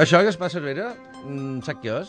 Això, 0.00 0.22
Gaspar 0.24 0.48
Cervera, 0.48 0.94
mm, 1.26 1.60
sap 1.60 1.82
què 1.82 1.92
és? 1.92 2.08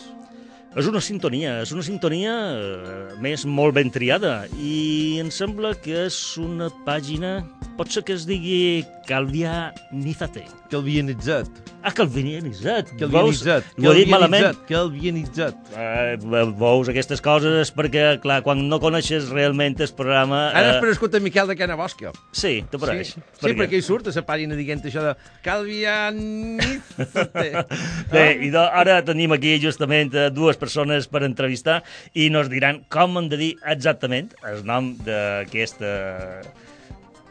És 0.80 0.88
una 0.88 1.02
sintonia, 1.04 1.58
és 1.60 1.74
una 1.76 1.84
sintonia 1.84 2.32
eh, 2.56 3.16
més 3.20 3.44
molt 3.44 3.76
ben 3.76 3.92
triada 3.92 4.46
i 4.56 5.20
em 5.20 5.28
sembla 5.28 5.74
que 5.76 6.06
és 6.06 6.38
una 6.40 6.70
pàgina, 6.86 7.42
pot 7.76 7.92
ser 7.92 8.06
que 8.08 8.16
es 8.16 8.24
digui 8.30 8.86
Calvià 9.10 9.74
Nizate. 9.92 10.46
Calvianitzat. 10.72 11.52
Ah, 11.84 11.92
Calvianitzat. 11.92 12.92
Calvianitzat. 13.00 13.64
Veus? 13.74 13.88
Ho 13.88 13.94
he 13.94 14.04
dit 14.04 14.10
malament. 14.12 14.58
Calvianitzat. 14.70 15.56
Eh, 15.74 16.18
veus 16.60 16.90
aquestes 16.92 17.22
coses 17.26 17.72
perquè, 17.74 18.20
clar, 18.22 18.42
quan 18.46 18.62
no 18.70 18.78
coneixes 18.84 19.32
realment 19.34 19.80
el 19.82 19.90
programa... 19.98 20.44
Ara 20.54 20.76
eh, 20.76 20.78
has 20.78 20.94
escoltat 20.94 21.24
Miquel 21.26 21.50
de 21.50 21.56
Cana 21.58 21.76
Bosca. 21.80 22.12
Sí, 22.38 22.62
t'apareix. 22.70 23.16
Sí, 23.16 23.22
sí 23.42 23.54
perquè 23.58 23.76
hi 23.80 23.86
surt 23.86 24.12
a 24.12 24.14
la 24.14 24.24
pàgina 24.28 24.56
dient 24.60 24.82
això 24.86 25.02
de 25.08 25.14
Calvianitzate. 25.46 27.48
Bé, 28.14 28.26
i 28.46 28.50
de, 28.54 28.62
ara 28.62 29.00
tenim 29.08 29.34
aquí 29.38 29.52
justament 29.64 30.14
eh, 30.14 30.30
dues 30.34 30.58
persones 30.62 31.10
per 31.10 31.24
entrevistar 31.26 31.82
i 32.14 32.30
nos 32.34 32.52
diran 32.52 32.84
com 32.94 33.18
hem 33.18 33.28
de 33.32 33.38
dir 33.42 33.54
exactament 33.74 34.30
el 34.46 34.62
nom 34.68 34.94
d'aquesta 35.02 35.90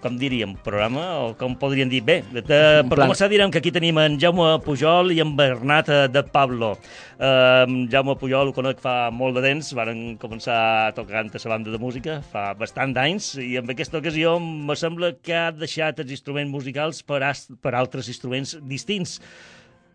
com 0.01 0.17
diríem, 0.17 0.55
programa, 0.65 1.03
o 1.21 1.35
com 1.39 1.55
podríem 1.59 1.89
dir? 1.91 2.01
Bé, 2.05 2.21
de, 2.33 2.43
per 2.43 2.97
plan. 2.97 3.07
començar 3.07 3.29
direm 3.33 3.53
que 3.53 3.61
aquí 3.61 3.73
tenim 3.75 3.99
en 4.01 4.17
Jaume 4.21 4.49
Pujol 4.65 5.13
i 5.15 5.21
en 5.23 5.35
Bernat 5.37 5.91
eh, 5.93 6.01
de 6.13 6.23
Pablo. 6.25 6.73
Uh, 7.21 7.85
Jaume 7.93 8.17
Pujol 8.21 8.51
ho 8.51 8.57
conec 8.57 8.81
fa 8.81 9.11
molt 9.13 9.37
de 9.37 9.45
temps, 9.45 9.71
varen 9.77 10.17
començar 10.23 10.59
tocant 10.97 11.29
a 11.29 11.43
la 11.45 11.53
banda 11.53 11.75
de 11.75 11.81
música 11.83 12.19
fa 12.33 12.51
bastant 12.59 12.97
d'anys, 12.97 13.35
i 13.45 13.55
en 13.61 13.69
aquesta 13.71 14.01
ocasió 14.01 14.39
me 14.41 14.77
sembla 14.79 15.13
que 15.21 15.37
ha 15.37 15.51
deixat 15.53 16.01
els 16.01 16.17
instruments 16.17 16.53
musicals 16.53 17.05
per, 17.05 17.21
per 17.61 17.77
altres 17.77 18.09
instruments 18.09 18.57
distints. 18.65 19.21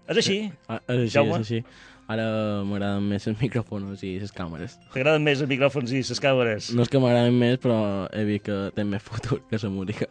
És 0.05 0.21
així? 0.21 0.39
Ah, 0.69 0.79
és 0.85 1.07
així, 1.07 1.13
Jaume? 1.17 1.41
és 1.41 1.49
així. 1.49 1.63
Ara 2.05 2.25
m'agraden 2.69 3.07
més 3.09 3.23
els 3.25 3.39
micròfons 3.41 4.03
i 4.05 4.11
les 4.21 4.33
càmeres. 4.35 4.75
T'agraden 4.93 5.23
més 5.25 5.39
els 5.41 5.49
micròfons 5.49 5.93
i 5.95 6.03
les 6.05 6.21
càmeres? 6.21 6.67
No 6.77 6.85
és 6.85 6.91
que 6.93 7.01
m'agraden 7.01 7.37
més, 7.39 7.57
però 7.63 7.77
he 8.13 8.25
vist 8.27 8.45
que 8.45 8.57
té 8.75 8.85
més 8.85 9.01
futur 9.05 9.39
que 9.49 9.57
la 9.61 9.71
música. 9.73 10.09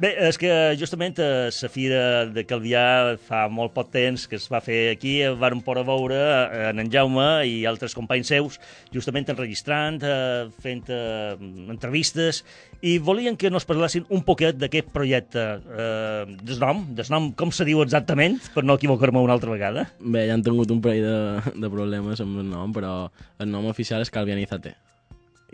Bé, 0.00 0.14
és 0.30 0.38
que 0.40 0.48
justament 0.80 1.18
a 1.20 1.26
la 1.52 1.68
fira 1.68 2.04
de 2.32 2.40
Calvià 2.48 3.18
fa 3.20 3.42
molt 3.52 3.74
poc 3.74 3.90
temps 3.92 4.22
que 4.30 4.38
es 4.40 4.46
va 4.48 4.62
fer 4.64 4.94
aquí, 4.94 5.18
varen 5.36 5.60
poder 5.60 5.82
veure 5.84 6.16
eh, 6.16 6.70
en 6.70 6.80
en 6.80 6.88
Jaume 6.88 7.26
i 7.44 7.66
altres 7.68 7.92
companys 7.92 8.32
seus 8.32 8.56
justament 8.94 9.28
enregistrant, 9.28 10.00
eh, 10.00 10.48
fent 10.64 10.88
eh, 10.88 11.36
entrevistes 11.68 12.40
i 12.80 12.96
volien 12.96 13.36
que 13.36 13.52
nos 13.52 13.68
parlessin 13.68 14.08
un 14.08 14.24
poquet 14.24 14.56
d'aquest 14.56 14.88
projecte. 14.88 15.46
Eh, 15.68 16.24
des 16.48 16.64
nom, 16.64 16.80
des 16.96 17.12
nom, 17.12 17.28
com 17.36 17.52
se 17.52 17.68
diu 17.68 17.84
exactament, 17.84 18.40
per 18.56 18.64
no 18.64 18.80
equivocar-me 18.80 19.20
una 19.20 19.36
altra 19.36 19.52
vegada? 19.52 19.90
Bé, 20.00 20.30
ja 20.30 20.38
han 20.38 20.46
tingut 20.46 20.72
un 20.72 20.80
parell 20.80 21.04
de, 21.04 21.58
de 21.60 21.76
problemes 21.76 22.24
amb 22.24 22.40
el 22.40 22.48
nom, 22.48 22.72
però 22.72 23.10
el 23.36 23.52
nom 23.52 23.68
oficial 23.68 24.00
és 24.00 24.16
Calvianizate. 24.16 24.78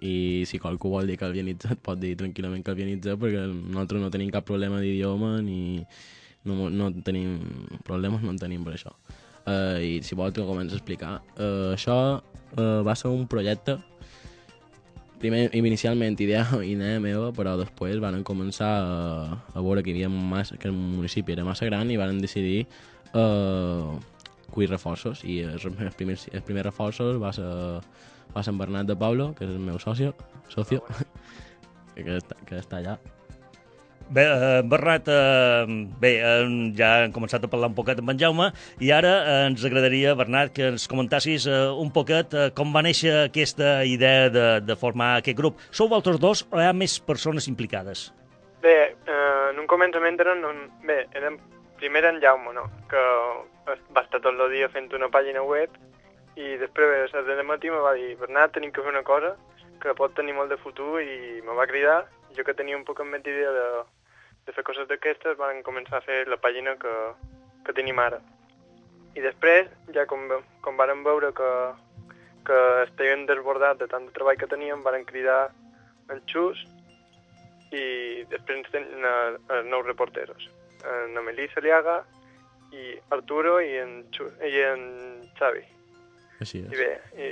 I 0.05 0.45
si 0.49 0.61
qualcú 0.61 0.91
vol 0.93 1.09
dir 1.09 1.17
calvianitzat, 1.21 1.81
pot 1.87 2.01
dir 2.01 2.17
tranquil·lament 2.21 2.65
calvianitzat, 2.67 3.19
perquè 3.21 3.47
nosaltres 3.49 4.03
no 4.03 4.13
tenim 4.13 4.33
cap 4.35 4.47
problema 4.49 4.81
d'idioma 4.83 5.39
ni 5.45 5.81
no, 6.47 6.71
no 6.71 6.91
tenim 7.05 7.41
problemes, 7.85 8.23
no 8.23 8.35
en 8.35 8.41
tenim 8.41 8.65
per 8.67 8.77
això. 8.77 8.93
Uh, 9.47 9.79
I 9.79 9.93
si 10.03 10.19
vol, 10.19 10.33
que 10.35 10.45
començo 10.47 10.75
a 10.75 10.81
explicar. 10.81 11.21
Uh, 11.37 11.75
això 11.75 11.97
uh, 12.19 12.81
va 12.87 12.95
ser 12.99 13.13
un 13.15 13.27
projecte 13.31 13.79
primer, 15.19 15.49
inicialment 15.57 16.19
idea, 16.21 16.47
idea 16.65 17.01
meva, 17.01 17.31
però 17.37 17.57
després 17.61 18.01
van 18.03 18.23
començar 18.27 18.73
a, 18.83 19.39
a 19.55 19.63
veure 19.63 19.83
que, 19.83 19.93
hi 19.93 20.03
havia 20.03 20.11
massa, 20.11 20.59
que 20.61 20.69
el 20.69 20.77
municipi 20.77 21.37
era 21.37 21.47
massa 21.47 21.69
gran 21.69 21.91
i 21.91 21.99
van 22.01 22.21
decidir 22.23 22.67
uh, 23.15 23.97
cuir 24.53 24.71
reforços 24.71 25.25
i 25.25 25.41
els, 25.47 25.65
els, 25.67 25.97
primers, 25.97 26.29
els 26.33 26.45
primers 26.47 26.69
reforços 26.69 27.21
va 27.23 27.33
ser, 27.35 27.49
ser 28.35 28.53
en 28.53 28.59
Bernat 28.59 28.87
de 28.87 28.97
Pablo, 28.97 29.35
que 29.35 29.45
és 29.47 29.53
el 29.53 29.61
meu 29.63 29.79
socio, 29.83 30.15
socio 30.49 30.83
que, 31.95 32.19
està, 32.19 32.37
que 32.47 32.59
està 32.61 32.81
allà. 32.81 32.97
Bé, 34.09 34.23
eh, 34.23 34.63
Bernat, 34.63 35.09
eh, 35.09 35.67
bé, 35.99 36.13
eh, 36.23 36.47
ja 36.79 36.91
hem 37.05 37.13
començat 37.13 37.43
a 37.43 37.49
parlar 37.51 37.73
un 37.73 37.75
poquet 37.75 37.99
amb 37.99 38.13
en 38.13 38.21
Jaume 38.21 38.53
i 38.79 38.93
ara 38.95 39.15
eh, 39.19 39.39
ens 39.49 39.65
agradaria, 39.67 40.15
Bernat, 40.15 40.53
que 40.55 40.69
ens 40.71 40.87
comentassis 40.87 41.49
eh, 41.51 41.57
un 41.83 41.91
poquet 41.91 42.35
eh, 42.35 42.47
com 42.55 42.71
va 42.75 42.85
néixer 42.87 43.17
aquesta 43.25 43.81
idea 43.85 44.29
de, 44.31 44.47
de 44.63 44.77
formar 44.79 45.17
aquest 45.17 45.39
grup. 45.39 45.59
Sou 45.71 45.91
vosaltres 45.91 46.23
dos 46.23 46.45
o 46.53 46.63
hi 46.63 46.69
ha 46.69 46.77
més 46.77 47.01
persones 47.03 47.51
implicades? 47.51 48.13
Bé, 48.63 48.77
eh, 48.95 49.51
en 49.51 49.59
un 49.59 49.67
començament 49.67 50.23
eren... 50.23 50.47
Un... 50.47 50.63
Bé, 50.87 51.03
érem 51.19 51.41
primer 51.81 52.05
en 52.07 52.23
Jaume, 52.23 52.55
no? 52.55 52.69
Que 52.91 53.03
va 53.67 54.07
estar 54.07 54.23
tot 54.23 54.31
el 54.31 54.55
dia 54.55 54.71
fent 54.71 54.87
una 54.95 55.11
pàgina 55.11 55.43
web 55.43 55.75
i 56.37 56.57
després 56.61 57.15
a 57.17 57.23
de 57.25 57.43
matí 57.49 57.71
me 57.73 57.81
va 57.81 57.95
dir 57.97 58.15
Bernat, 58.21 58.53
tenim 58.53 58.73
que 58.73 58.83
fer 58.85 58.93
una 58.93 59.05
cosa 59.05 59.35
que 59.81 59.95
pot 59.97 60.15
tenir 60.17 60.35
molt 60.37 60.53
de 60.53 60.61
futur 60.61 61.01
i 61.01 61.41
me 61.45 61.57
va 61.57 61.69
cridar. 61.69 62.05
Jo 62.37 62.45
que 62.45 62.55
tenia 62.55 62.77
un 62.77 62.85
poc 62.85 63.01
en 63.01 63.11
mente 63.11 63.33
idea 63.33 63.53
de, 63.53 63.67
de 64.45 64.53
fer 64.53 64.65
coses 64.65 64.89
d'aquestes, 64.89 65.39
van 65.41 65.63
començar 65.65 65.99
a 65.99 66.05
fer 66.05 66.25
la 66.29 66.37
pàgina 66.37 66.77
que, 66.81 66.95
que 67.65 67.75
tenim 67.77 67.99
ara. 68.03 68.21
I 69.17 69.23
després, 69.25 69.71
ja 69.97 70.05
com, 70.05 70.27
com 70.61 70.77
varen 70.77 71.01
veure 71.07 71.33
que, 71.37 71.51
que 72.45 72.59
estaven 72.85 73.25
desbordats 73.31 73.81
de 73.81 73.89
tant 73.89 74.05
de 74.09 74.13
treball 74.17 74.37
que 74.37 74.51
teníem, 74.51 74.85
varen 74.85 75.07
cridar 75.09 75.47
en 76.13 76.21
Xus 76.31 76.61
i 77.73 77.87
després 78.31 78.61
ens 78.61 78.75
tenen 78.75 79.09
els 79.09 79.71
nous 79.71 79.87
reporteros, 79.87 80.51
en 80.87 81.17
Melissa 81.25 81.65
Liaga 81.65 82.03
i 82.77 82.93
Arturo 83.17 83.57
i 83.65 83.73
en, 83.81 83.97
Xu, 84.15 84.29
i 84.45 84.61
en 84.69 84.85
Xavi. 85.41 85.65
Així 86.41 86.59
I 86.61 86.65
és. 86.67 86.71
bé, 86.77 86.89
i... 87.17 87.29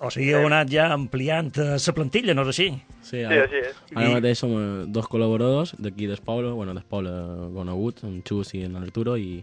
O 0.00 0.10
sigui, 0.12 0.30
heu 0.36 0.44
anat 0.48 0.68
ja 0.72 0.90
ampliant 0.92 1.50
eh, 1.60 1.76
la 1.80 1.94
plantilla, 1.96 2.34
no 2.36 2.42
és 2.46 2.52
així? 2.54 2.68
Sí, 3.00 3.16
Sí, 3.16 3.22
ara, 3.24 3.42
així 3.46 3.62
és. 3.64 3.78
ara 3.94 4.08
I- 4.10 4.14
mateix 4.16 4.38
som 4.42 4.52
eh, 4.56 4.84
dos 4.92 5.08
col·laboradors 5.12 5.74
d'aquí 5.78 6.08
d'Espoble, 6.10 6.52
bueno, 6.56 6.74
d'Espoble 6.76 7.12
coneguts, 7.56 8.04
en 8.04 8.22
Xus 8.26 8.54
i 8.58 8.64
en 8.68 8.76
Arturo, 8.80 9.16
i, 9.16 9.42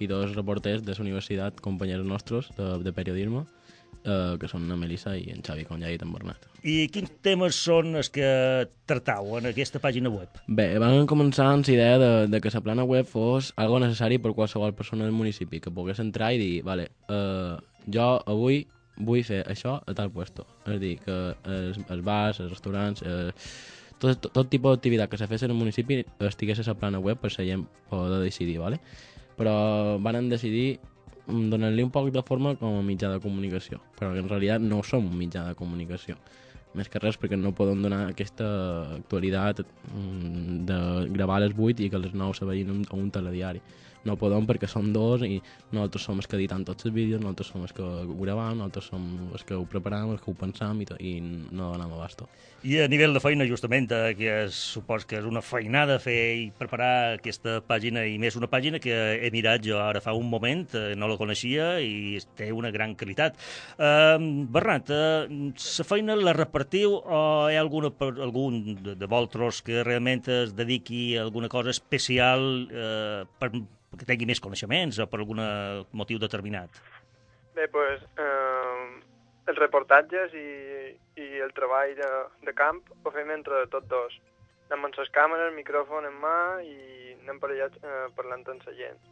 i 0.00 0.06
dos 0.10 0.34
reporters 0.36 0.82
de 0.84 0.92
la 0.96 1.04
universitat, 1.04 1.60
companys 1.64 2.04
nostres 2.04 2.50
de, 2.56 2.78
de 2.84 2.92
periodisme, 2.92 3.44
eh, 4.04 4.36
que 4.40 4.48
són 4.50 4.64
en 4.70 4.80
Melissa 4.80 5.14
i 5.16 5.28
en 5.32 5.40
Xavi, 5.44 5.64
com 5.68 5.80
ja 5.80 5.88
he 5.88 5.94
dit 5.96 6.02
en 6.04 6.12
Bernat. 6.12 6.48
I 6.64 6.86
quins 6.88 7.10
temes 7.24 7.56
són 7.60 7.94
els 8.00 8.08
que 8.12 8.24
tractau 8.88 9.34
en 9.38 9.50
aquesta 9.50 9.80
pàgina 9.80 10.08
web? 10.12 10.28
Bé, 10.48 10.70
vam 10.80 11.04
començar 11.08 11.50
amb 11.52 11.64
la 11.68 11.72
idea 11.74 11.98
de, 12.00 12.10
de 12.32 12.40
que 12.40 12.52
la 12.52 12.62
plana 12.64 12.84
web 12.88 13.04
fos 13.08 13.52
algo 13.60 13.78
necessari 13.80 14.16
per 14.18 14.32
qualsevol 14.36 14.72
persona 14.76 15.04
del 15.04 15.12
municipi, 15.16 15.60
que 15.60 15.70
pogués 15.72 16.00
entrar 16.00 16.32
i 16.32 16.40
dir, 16.40 16.62
vale, 16.64 16.88
eh, 17.08 17.56
jo 17.90 18.08
avui 18.30 18.64
vull 18.96 19.24
fer 19.26 19.42
això 19.50 19.78
a 19.82 19.94
tal 19.94 20.10
puesto. 20.14 20.46
És 20.64 20.76
a 20.76 20.80
dir, 20.82 20.96
que 21.02 21.16
els, 21.50 21.80
els 21.82 22.04
bars, 22.04 22.40
els 22.40 22.52
restaurants, 22.52 23.02
eh, 23.02 23.32
tot, 23.98 24.20
tot, 24.20 24.30
tot 24.32 24.50
tipus 24.50 24.74
d'activitat 24.76 25.10
que 25.10 25.18
se 25.18 25.28
fes 25.30 25.42
en 25.42 25.54
el 25.54 25.58
municipi 25.58 26.02
estigués 26.28 26.60
a 26.62 26.68
la 26.70 26.78
plana 26.78 27.02
web 27.02 27.20
per 27.20 27.32
la 27.36 27.46
gent 27.46 27.66
poder 27.90 28.22
decidir, 28.22 28.58
vale? 28.62 28.80
Però 29.38 29.98
van 30.02 30.28
decidir 30.30 30.78
mm, 31.26 31.50
donar-li 31.50 31.82
un 31.82 31.90
poc 31.90 32.12
de 32.14 32.22
forma 32.22 32.54
com 32.60 32.78
a 32.78 32.86
mitjà 32.86 33.10
de 33.10 33.20
comunicació, 33.20 33.80
però 33.98 34.14
en 34.14 34.28
realitat 34.28 34.62
no 34.62 34.82
som 34.82 35.06
un 35.10 35.18
mitjà 35.18 35.48
de 35.48 35.58
comunicació 35.58 36.18
més 36.74 36.90
que 36.90 36.98
res 36.98 37.16
perquè 37.20 37.38
no 37.38 37.54
podem 37.54 37.82
donar 37.84 38.00
aquesta 38.10 38.46
actualitat 38.96 39.62
mm, 39.62 40.64
de 40.68 40.78
gravar 41.14 41.38
a 41.38 41.44
les 41.46 41.54
8 41.54 41.84
i 41.84 41.90
que 41.90 41.98
a 41.98 42.02
les 42.02 42.14
9 42.14 42.34
se 42.34 42.44
a 42.44 42.96
un 42.96 43.10
telediari. 43.14 43.62
No 44.04 44.18
podem 44.20 44.44
perquè 44.48 44.68
som 44.68 44.90
dos 44.92 45.22
i 45.24 45.38
nosaltres 45.72 46.04
som 46.04 46.18
els 46.20 46.28
que 46.28 46.36
editem 46.36 46.64
tots 46.68 46.84
els 46.84 46.94
vídeos, 46.94 47.22
nosaltres 47.22 47.52
som 47.52 47.62
els 47.64 47.72
que 47.72 47.84
ho 47.84 48.16
gravem, 48.20 48.58
nosaltres 48.58 48.90
som 48.92 49.04
els 49.32 49.44
que 49.48 49.56
ho 49.56 49.64
preparem, 49.68 50.12
els 50.12 50.20
que 50.20 50.30
ho 50.30 50.36
pensam 50.38 50.82
i, 50.84 50.88
i 51.00 51.14
no 51.22 51.72
donem 51.72 51.94
abasto. 51.96 52.28
I 52.64 52.78
a 52.80 52.88
nivell 52.88 53.12
de 53.12 53.20
feina, 53.20 53.44
justament, 53.44 53.90
eh, 53.92 54.14
que 54.16 54.28
es, 54.46 54.56
supos 54.76 55.04
que 55.04 55.18
és 55.18 55.26
una 55.28 55.42
feinada 55.44 55.98
fer 56.00 56.16
i 56.38 56.46
preparar 56.56 57.18
aquesta 57.18 57.58
pàgina, 57.64 58.06
i 58.08 58.16
més 58.20 58.38
una 58.40 58.48
pàgina 58.48 58.80
que 58.80 58.94
he 59.20 59.30
mirat 59.34 59.64
jo 59.64 59.76
ara 59.80 60.00
fa 60.04 60.14
un 60.16 60.30
moment, 60.32 60.64
eh, 60.72 60.94
no 60.96 61.08
la 61.10 61.18
coneixia 61.20 61.74
i 61.84 62.20
té 62.38 62.50
una 62.56 62.72
gran 62.72 62.94
qualitat. 62.96 63.36
Eh, 63.76 64.16
Bernat, 64.56 64.92
eh, 64.96 65.52
la 65.60 65.88
feina 65.88 66.16
la 66.16 66.36
repartiu 66.36 66.96
o 66.96 67.20
hi 67.50 67.58
ha 67.58 67.60
alguna, 67.60 67.92
algun 68.00 68.60
de, 68.80 68.96
de 68.96 69.06
vosaltres 69.12 69.60
que 69.64 69.84
realment 69.84 70.24
es 70.32 70.56
dediqui 70.56 71.18
a 71.18 71.24
alguna 71.24 71.48
cosa 71.52 71.68
especial 71.68 72.68
eh, 72.72 73.24
per, 73.38 73.50
que 73.98 74.08
tingui 74.08 74.28
més 74.28 74.42
coneixements 74.42 75.00
o 75.00 75.06
per 75.10 75.20
algun 75.20 75.40
motiu 75.92 76.20
determinat? 76.22 76.82
Bé, 77.54 77.66
doncs, 77.70 78.04
eh, 78.18 78.84
els 79.50 79.58
reportatges 79.60 80.32
i, 80.34 80.46
i 81.20 81.26
el 81.44 81.52
treball 81.56 81.92
de, 81.98 82.10
de 82.46 82.54
camp 82.56 82.80
ho 83.04 83.12
fem 83.14 83.30
entre 83.34 83.66
tots 83.72 83.90
dos. 83.90 84.16
Anem 84.70 84.88
amb 84.88 84.98
les 84.98 85.10
càmeres, 85.14 85.50
el 85.50 85.58
micròfon 85.58 86.08
en 86.08 86.16
mà 86.22 86.38
i 86.64 86.78
anem 87.20 87.40
parellats 87.42 87.76
eh, 87.82 88.06
parlant 88.16 88.46
amb 88.48 88.64
la 88.68 88.74
gent. 88.80 89.02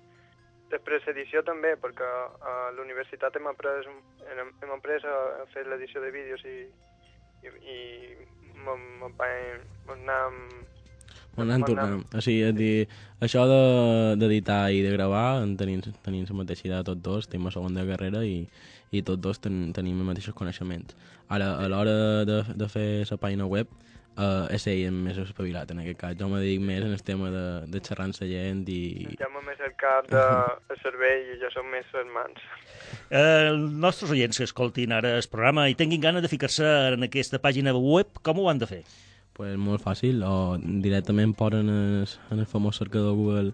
després 0.73 1.05
l'edició 1.06 1.43
també, 1.44 1.75
perquè 1.76 2.06
a 2.49 2.52
l'universitat 2.73 3.35
hem 3.37 3.46
après, 3.50 3.85
hem, 4.32 4.52
hem 4.62 4.70
après 4.73 5.05
a, 5.05 5.44
fer 5.52 5.67
l'edició 5.67 6.00
de 6.00 6.11
vídeos 6.14 6.44
i, 6.49 6.56
i, 7.44 7.52
i 7.75 7.78
me'n 8.64 10.00
anem 11.37 11.64
tornant. 11.64 12.02
O 12.14 12.20
sigui, 12.20 12.43
és 12.49 12.55
dir, 12.55 12.88
això 13.25 13.46
de- 13.49 14.17
d'editar 14.20 14.73
i 14.73 14.82
de 14.84 14.93
gravar, 14.93 15.43
en 15.43 15.56
tenim, 15.56 15.81
tenim 16.05 16.26
la 16.29 16.40
mateixa 16.43 16.69
idea 16.69 16.82
tots 16.84 17.02
dos, 17.02 17.29
tenim 17.29 17.46
la 17.49 17.55
segona 17.55 17.87
carrera 17.88 18.25
i, 18.25 18.46
i 18.93 19.02
tots 19.02 19.23
dos 19.23 19.40
ten, 19.40 19.73
tenim 19.73 19.99
els 19.99 20.11
mateixos 20.12 20.34
coneixements. 20.34 20.96
Ara, 21.29 21.55
a 21.56 21.69
l'hora 21.69 22.25
de, 22.29 22.43
de 22.55 22.69
fer 22.69 23.06
la 23.08 23.17
pàgina 23.17 23.46
web, 23.49 23.69
eh, 24.17 24.55
és 24.56 24.67
ell 24.70 24.93
més 24.93 25.19
espavilat 25.19 25.70
en 25.73 25.81
aquest 25.82 25.99
cas. 26.00 26.17
Jo 26.19 26.29
me 26.29 26.40
dedic 26.43 26.61
més 26.61 26.84
en 26.84 26.93
el 26.93 27.02
tema 27.02 27.31
de, 27.32 27.44
de 27.73 27.81
xerrar 27.81 28.08
amb 28.11 28.19
la 28.20 28.28
gent 28.28 28.64
i... 28.69 28.81
ja 29.19 29.31
més 29.32 29.61
el 29.64 29.75
cap 29.81 30.08
de, 30.11 30.25
el 30.73 30.82
cervell 30.82 31.32
i 31.35 31.38
jo 31.40 31.50
som 31.55 31.69
més 31.73 31.88
les 31.96 32.11
mans. 32.14 32.44
Eh, 33.11 33.49
els 33.52 33.73
nostres 33.85 34.12
oients 34.14 34.38
que 34.38 34.49
escoltin 34.49 34.93
ara 34.93 35.17
el 35.19 35.31
programa 35.32 35.69
i 35.70 35.78
tinguin 35.78 36.02
gana 36.02 36.20
de 36.25 36.31
ficar-se 36.32 36.69
en 36.93 37.08
aquesta 37.08 37.40
pàgina 37.43 37.75
web, 37.76 38.20
com 38.23 38.40
ho 38.40 38.49
han 38.50 38.61
de 38.62 38.69
fer? 38.70 38.82
Pues 39.32 39.56
molt 39.56 39.81
fàcil, 39.81 40.23
o 40.23 40.58
directament 40.61 41.32
posen 41.34 41.69
en 41.69 42.02
el, 42.02 42.08
en 42.31 42.38
el 42.43 42.46
famós 42.46 42.76
cercador 42.82 43.17
Google 43.17 43.52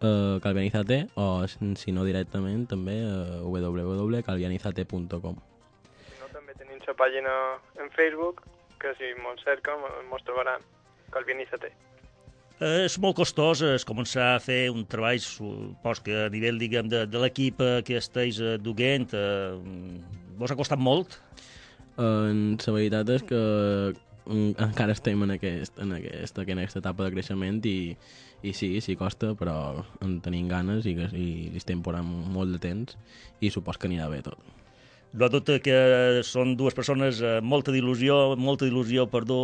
eh, 0.00 0.38
calvianizate 0.42 1.08
o 1.18 1.42
si 1.48 1.92
no 1.92 2.04
directament 2.06 2.66
també 2.70 3.00
eh, 3.02 3.40
www.calvianizate.com 3.42 5.36
no, 6.20 6.30
també 6.32 6.54
tenim 6.54 6.78
la 6.86 6.94
pàgina 6.94 7.34
en 7.82 7.90
Facebook, 7.98 8.44
que 8.78 8.94
si 9.00 9.12
mos 9.22 9.42
cerquen 9.42 9.82
mos 10.10 10.22
trobaran, 10.22 10.62
Calvinízate. 11.14 11.72
És 12.56 12.96
molt 13.02 13.18
costós 13.18 13.60
és 13.66 13.84
començar 13.84 14.30
a 14.34 14.40
fer 14.40 14.70
un 14.72 14.86
treball, 14.88 15.20
supos 15.20 16.00
que 16.04 16.14
a 16.24 16.30
nivell, 16.32 16.56
diguem, 16.60 16.88
de, 16.88 17.04
de 17.10 17.20
l'equip 17.20 17.60
eh, 17.60 17.82
que 17.84 17.98
estàs 18.00 18.40
eh, 18.40 18.56
duent, 18.56 19.10
eh, 19.12 19.52
vos 20.40 20.52
ha 20.52 20.56
costat 20.56 20.80
molt? 20.80 21.18
Eh, 22.00 22.32
la 22.56 22.76
veritat 22.78 23.12
és 23.12 23.26
que 23.28 23.42
encara 24.26 24.94
estem 24.96 25.22
en, 25.22 25.34
aquest, 25.36 25.78
en, 25.82 25.92
aquesta, 25.96 26.42
en 26.42 26.58
aquesta 26.58 26.82
etapa 26.82 27.06
de 27.06 27.14
creixement 27.14 27.60
i, 27.68 27.96
i 28.42 28.52
sí, 28.52 28.72
sí 28.84 28.96
costa, 28.98 29.34
però 29.38 29.84
en 30.04 30.18
tenim 30.24 30.50
ganes 30.50 30.86
i, 30.86 30.96
i 31.12 31.28
li 31.52 31.62
estem 31.62 31.82
posant 31.86 32.06
molt 32.06 32.56
de 32.56 32.62
temps 32.62 32.98
i 33.40 33.52
supos 33.54 33.78
que 33.78 33.90
anirà 33.90 34.10
bé 34.12 34.22
tot. 34.26 34.42
No 35.14 35.28
dubte 35.32 35.60
que 35.64 35.76
són 36.26 36.56
dues 36.58 36.74
persones 36.76 37.22
amb 37.24 37.46
molta 37.48 37.72
il·lusió, 37.72 38.34
molta 38.36 38.66
il·lusió 38.66 39.06
per 39.08 39.22
dur 39.24 39.38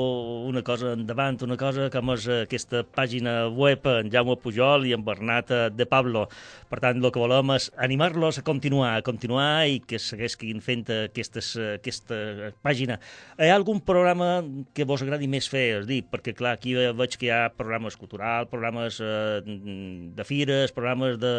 una 0.51 0.61
cosa 0.67 0.91
endavant, 0.97 1.39
una 1.47 1.57
cosa 1.57 1.87
com 1.93 2.11
és 2.13 2.27
aquesta 2.35 2.83
pàgina 2.85 3.47
web 3.49 3.87
en 3.89 4.11
Jaume 4.13 4.37
Pujol 4.43 4.85
i 4.91 4.93
en 4.93 5.05
Bernat 5.07 5.53
eh, 5.55 5.63
de 5.73 5.87
Pablo. 5.89 6.27
Per 6.69 6.81
tant, 6.83 7.01
el 7.01 7.15
que 7.15 7.23
volem 7.23 7.55
és 7.55 7.71
animar-los 7.87 8.43
a 8.43 8.45
continuar, 8.45 8.91
a 8.99 9.07
continuar 9.07 9.65
i 9.71 9.79
que 9.87 10.03
segueixin 10.03 10.61
fent 10.61 10.85
aquestes, 10.99 11.55
aquesta 11.79 12.53
pàgina. 12.67 12.99
Hi 13.39 13.49
ha 13.49 13.57
algun 13.57 13.81
programa 13.87 14.43
que 14.75 14.85
vos 14.85 15.07
agradi 15.07 15.31
més 15.31 15.49
fer? 15.49 15.65
És 15.79 15.89
dir, 15.89 16.03
perquè 16.11 16.37
clar, 16.37 16.59
aquí 16.59 16.75
veig 16.75 17.17
que 17.17 17.31
hi 17.31 17.33
ha 17.33 17.47
programes 17.55 17.97
culturals, 17.97 18.51
programes 18.53 19.01
eh, 19.01 19.41
de 19.41 20.29
fires, 20.29 20.75
programes 20.77 21.17
de, 21.23 21.35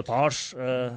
de 0.00 0.06
ports. 0.06 0.40
Eh, 0.56 0.90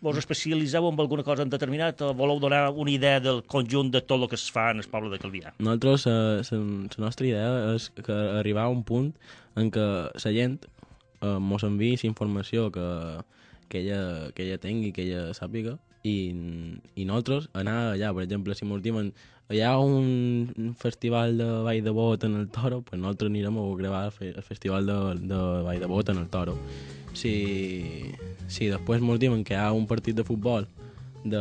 vos 0.00 0.16
especialitzeu 0.20 0.86
en 0.88 1.00
alguna 1.00 1.24
cosa 1.26 1.44
en 1.44 1.52
determinat 1.52 2.00
o 2.04 2.12
voleu 2.16 2.40
donar 2.40 2.70
una 2.70 2.92
idea 2.92 3.20
del 3.20 3.42
conjunt 3.44 3.90
de 3.92 4.00
tot 4.00 4.20
el 4.20 4.28
que 4.28 4.38
es 4.38 4.46
fa 4.52 4.70
en 4.74 4.80
el 4.84 4.88
poble 4.88 5.10
de 5.12 5.20
Calvià? 5.20 5.54
Nosaltres, 5.58 6.06
eh, 6.06 6.60
la 6.96 7.04
nostra 7.04 7.26
idea 7.28 7.74
és 7.74 7.90
que 7.96 8.16
arribar 8.40 8.68
a 8.68 8.72
un 8.72 8.84
punt 8.84 9.12
en 9.60 9.72
què 9.74 9.86
la 10.12 10.32
gent 10.36 10.60
eh, 11.20 11.38
mos 11.38 11.64
enviï 11.66 11.98
informació 12.08 12.70
que, 12.72 12.88
que, 13.68 13.84
ella, 13.84 14.32
que 14.34 14.46
ella 14.46 14.60
tingui, 14.62 14.92
que 14.92 15.04
ella 15.08 15.30
sàpiga, 15.36 15.78
i, 16.02 16.16
i 16.96 17.04
nosaltres 17.04 17.50
anar 17.52 17.92
allà, 17.92 18.14
per 18.16 18.24
exemple, 18.24 18.56
si 18.56 18.68
mos 18.68 18.82
diuen 18.82 19.12
hi 19.50 19.60
ha 19.66 19.72
un, 19.82 20.74
festival 20.78 21.36
de 21.38 21.48
Vall 21.66 21.82
de 21.82 21.90
Bot 21.90 22.24
en 22.24 22.36
el 22.38 22.48
Toro, 22.48 22.82
pues 22.82 23.00
nosaltres 23.00 23.30
anirem 23.30 23.58
a 23.58 23.66
gravar 23.76 24.04
el, 24.06 24.12
fe, 24.12 24.28
el 24.30 24.42
festival 24.46 24.86
de, 24.86 24.98
de 25.26 25.40
Vall 25.66 25.80
de 25.80 25.90
Bot 25.90 26.08
en 26.08 26.18
el 26.18 26.28
Toro. 26.30 26.56
Si, 27.12 28.12
si 28.46 28.70
després 28.70 29.02
mos 29.02 29.18
diuen 29.18 29.42
que 29.42 29.56
hi 29.56 29.58
ha 29.58 29.72
un 29.74 29.88
partit 29.90 30.14
de 30.14 30.24
futbol 30.24 30.68
de 31.24 31.40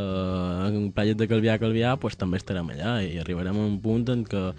en 0.65 0.89
platges 0.91 1.19
de 1.19 1.29
Calvià 1.29 1.55
a 1.55 1.61
Calvià, 1.61 1.95
pues 2.01 2.17
també 2.19 2.41
estarem 2.41 2.73
allà 2.73 2.97
i 3.05 3.19
arribarem 3.21 3.55
a 3.55 3.67
un 3.67 3.77
punt 3.79 4.09
en 4.11 4.25
què 4.27 4.49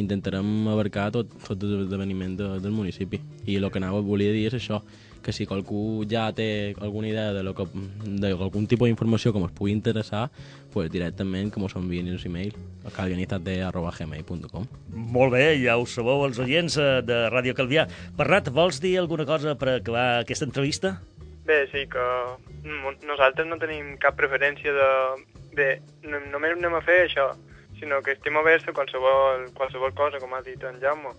intentarem 0.00 0.66
abarcar 0.68 1.10
tot, 1.12 1.30
tot 1.44 1.62
l'esdeveniment 1.62 2.36
de, 2.36 2.48
del 2.64 2.72
municipi. 2.72 3.20
I 3.46 3.60
el 3.60 3.68
que 3.70 3.80
anava 3.80 4.00
volia 4.04 4.32
dir 4.32 4.48
és 4.48 4.56
això, 4.56 4.80
que 5.26 5.32
si 5.34 5.42
qualcú 5.50 6.04
ja 6.06 6.28
té 6.30 6.70
alguna 6.78 7.08
idea 7.10 7.32
de 7.34 7.42
lo 7.42 7.50
que, 7.58 7.64
d'algun 8.22 8.68
tipus 8.70 8.86
d'informació 8.86 9.32
que 9.34 9.40
ens 9.42 9.50
pugui 9.58 9.72
interessar, 9.74 10.28
pues 10.70 10.86
directament 10.94 11.50
que 11.50 11.58
ens 11.58 11.74
enviïn 11.74 12.12
els 12.14 12.22
email 12.28 12.54
a 12.86 12.92
calvianitat.gmail.com 12.94 14.66
Molt 15.16 15.32
bé, 15.34 15.44
ja 15.62 15.76
ho 15.78 15.86
sabeu, 15.90 16.22
els 16.28 16.38
oients 16.42 16.76
eh, 16.78 17.02
de 17.02 17.18
Ràdio 17.32 17.54
Calvià. 17.58 17.86
Bernat, 18.16 18.50
vols 18.54 18.78
dir 18.80 18.94
alguna 19.00 19.26
cosa 19.26 19.56
per 19.58 19.76
acabar 19.80 20.20
aquesta 20.22 20.46
entrevista? 20.46 21.00
Bé, 21.46 21.64
sí, 21.72 21.86
que 21.90 22.06
no- 22.66 22.94
nosaltres 23.06 23.46
no 23.50 23.58
tenim 23.58 23.96
cap 24.02 24.16
preferència 24.18 24.72
de... 24.72 24.90
de 25.56 25.68
no, 26.06 26.20
només 26.32 26.54
anem 26.56 26.74
a 26.78 26.82
fer 26.84 27.02
això, 27.06 27.30
sinó 27.80 27.98
que 28.02 28.14
estem 28.16 28.36
oberts 28.38 28.66
a 28.68 28.74
qualsevol, 28.76 29.48
qualsevol 29.58 29.94
cosa, 29.94 30.20
com 30.22 30.34
ha 30.34 30.42
dit 30.46 30.62
en 30.64 30.78
Jaume, 30.82 31.12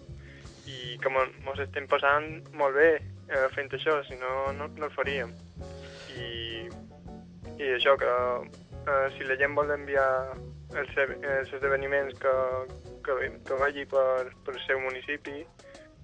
i 0.68 0.98
que 1.02 1.10
mos 1.12 1.60
estem 1.64 1.88
passant 1.88 2.28
molt 2.60 2.76
bé 2.76 2.90
eh, 3.30 3.48
fent 3.56 3.72
això, 3.76 4.00
si 4.08 4.18
no, 4.20 4.52
no, 4.58 4.70
no 4.76 4.90
el 4.90 4.94
faríem. 4.96 5.34
I, 6.18 6.68
i 7.58 7.72
això, 7.76 7.96
que 8.00 8.12
eh, 8.88 9.08
si 9.16 9.28
la 9.28 9.38
gent 9.40 9.56
vol 9.58 9.72
enviar 9.76 10.10
els, 10.76 11.00
els 11.00 11.54
esdeveniments 11.54 12.18
que, 12.22 12.36
que, 13.06 13.18
que 13.48 13.60
vagi 13.62 13.88
per, 13.92 14.30
per 14.46 14.56
el 14.56 14.64
seu 14.66 14.82
municipi, 14.84 15.44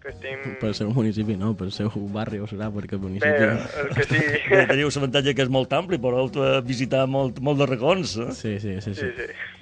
que 0.04 0.12
estem... 0.12 0.44
Per 0.60 0.74
seu 0.76 0.92
municipi, 0.92 1.38
no, 1.40 1.54
per 1.58 1.70
seu 1.72 1.92
barri 2.14 2.42
o 2.44 2.48
serà, 2.50 2.70
perquè 2.76 2.98
el 2.98 3.04
Bé, 3.04 3.08
municipi... 3.08 3.50
el 3.82 3.92
que 3.96 4.08
sí. 4.10 4.24
Teniu 4.74 4.92
l'avantatge 4.92 5.36
que 5.38 5.46
és 5.48 5.52
molt 5.52 5.74
ampli, 5.76 6.00
podeu 6.04 6.30
visitar 6.68 7.06
molt, 7.08 7.40
molt 7.44 7.64
de 7.64 7.70
racons. 7.72 8.18
Eh? 8.20 8.32
Sí, 8.36 8.58
sí, 8.60 8.80
sí, 8.84 8.94
sí. 8.94 9.08
Sí, 9.08 9.12
sí. 9.20 9.53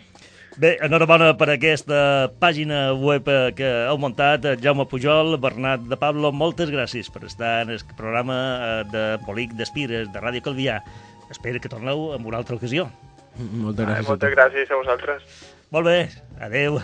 Bé, 0.59 0.73
enhorabona 0.83 1.29
per 1.39 1.47
aquesta 1.53 2.27
pàgina 2.41 2.91
web 2.99 3.29
eh, 3.31 3.53
que 3.55 3.69
heu 3.87 3.99
muntat, 4.01 4.43
eh, 4.43 4.57
Jaume 4.59 4.83
Pujol, 4.91 5.37
Bernat 5.39 5.85
de 5.87 5.95
Pablo, 5.99 6.33
moltes 6.35 6.73
gràcies 6.73 7.07
per 7.13 7.23
estar 7.29 7.61
en 7.63 7.71
el 7.77 7.79
programa 7.95 8.37
eh, 8.57 8.83
de 8.91 9.05
Polic 9.23 9.55
d'Espires, 9.55 10.09
de 10.11 10.23
Ràdio 10.23 10.43
Calvià. 10.43 10.81
Espero 11.31 11.61
que 11.63 11.71
torneu 11.71 12.09
en 12.17 12.27
una 12.27 12.41
altra 12.43 12.59
ocasió. 12.59 12.89
Moltes 13.39 13.85
gràcies 13.87 14.01
a 14.01 14.03
tu. 14.03 14.09
moltes 14.11 14.35
gràcies 14.35 14.71
a 14.71 14.81
vosaltres. 14.81 15.45
Molt 15.71 15.87
bé, 15.87 15.99
adeu. 16.43 16.81